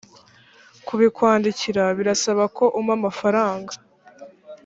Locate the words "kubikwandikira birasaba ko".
0.87-2.65